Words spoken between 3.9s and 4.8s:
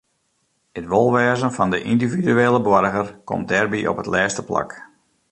op it lêste plak.